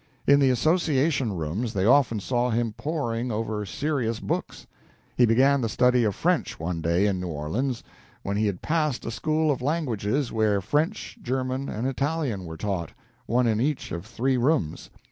[0.25, 4.65] In the association rooms they often saw him poring over serious books.
[5.15, 7.83] He began the study of French one day in New Orleans,
[8.23, 12.93] when he had passed a school of languages where French, German, and Italian were taught,
[13.27, 14.89] one in each of three rooms.